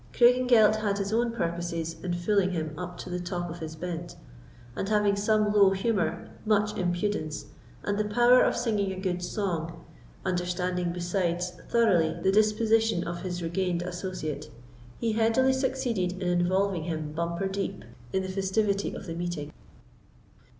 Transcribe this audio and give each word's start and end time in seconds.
Craigengelt 0.13 0.77
had 0.77 0.97
his 0.97 1.13
own 1.13 1.31
purposes 1.31 1.95
in 2.03 2.15
fooling 2.15 2.53
him 2.53 2.73
up 2.75 2.97
to 2.97 3.07
the 3.11 3.19
top 3.19 3.51
of 3.51 3.59
his 3.59 3.75
bent; 3.75 4.15
and 4.75 4.89
having 4.89 5.15
some 5.15 5.53
low 5.53 5.69
humour, 5.73 6.27
much 6.43 6.75
impudence, 6.75 7.45
and 7.83 7.99
the 7.99 8.05
power 8.05 8.41
of 8.41 8.57
singing 8.57 8.91
a 8.91 8.99
good 8.99 9.21
song, 9.21 9.85
understanding 10.25 10.91
besides 10.91 11.51
thoroughly 11.69 12.17
the 12.23 12.31
disposition 12.31 13.07
of 13.07 13.21
his 13.21 13.43
regained 13.43 13.83
associate, 13.83 14.49
he 14.97 15.11
headily 15.13 15.53
succeeded 15.53 16.13
in 16.19 16.27
involving 16.41 16.85
him 16.85 17.11
bumper 17.11 17.47
deep 17.47 17.85
in 18.11 18.23
the 18.23 18.27
festivity 18.29 18.95
of 18.95 19.05
the 19.05 19.13
meeting. 19.13 19.53